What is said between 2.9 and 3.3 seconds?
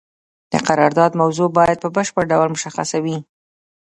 وي.